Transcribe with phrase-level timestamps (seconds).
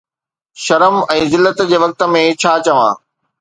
[0.63, 2.91] شرم ۽ ذلت جي وقت ۾ ڇا چوان؟